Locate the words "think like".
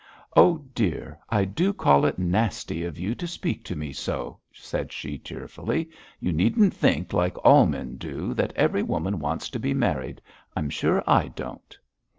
6.73-7.37